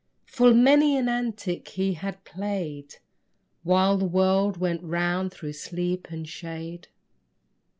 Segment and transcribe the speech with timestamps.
[0.25, 2.95] Full many an antic he had played
[3.61, 6.87] While the world went round through sleep and shade.